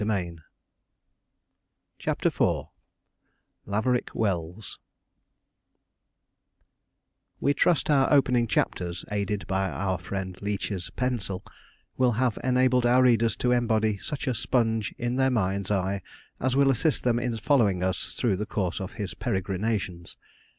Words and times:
CHAPTER 1.99 2.29
IV 2.29 2.69
LAVERICK 3.67 4.15
WELLS 4.15 4.79
We 7.39 7.53
trust 7.53 7.87
our 7.91 8.11
opening 8.11 8.47
chapters, 8.47 9.05
aided 9.11 9.45
by 9.45 9.69
our 9.69 9.99
friend 9.99 10.41
Leech's 10.41 10.89
pencil, 10.89 11.45
will 11.97 12.13
have 12.13 12.39
enabled 12.43 12.87
our 12.87 13.03
readers 13.03 13.35
to 13.35 13.51
embody 13.51 13.99
such 13.99 14.25
a 14.25 14.33
Sponge 14.33 14.91
in 14.97 15.17
their 15.17 15.29
mind's 15.29 15.69
eye 15.69 16.01
as 16.39 16.55
will 16.55 16.71
assist 16.71 17.03
them 17.03 17.19
in 17.19 17.37
following 17.37 17.83
us 17.83 18.15
through 18.15 18.37
the 18.37 18.47
course 18.47 18.81
of 18.81 18.93
his 18.93 19.13
peregrinations. 19.13 20.17